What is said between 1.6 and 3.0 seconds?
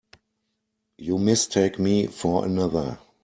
me for another.